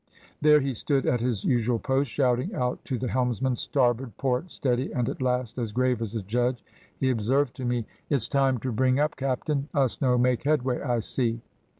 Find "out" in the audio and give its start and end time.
2.55-2.83